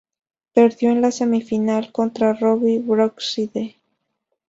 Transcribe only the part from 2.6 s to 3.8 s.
Brookside.